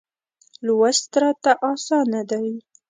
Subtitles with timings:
[0.65, 2.47] لوست راته اسانه دی.